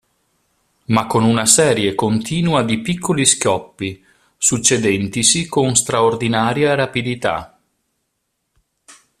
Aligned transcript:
Ma 0.85 1.05
con 1.05 1.23
una 1.23 1.45
serie 1.45 1.93
continua 1.93 2.63
di 2.63 2.79
piccoli 2.79 3.23
scoppi 3.23 4.03
succedentisi 4.35 5.47
con 5.47 5.75
straordinaria 5.75 6.73
rapidità. 6.73 7.59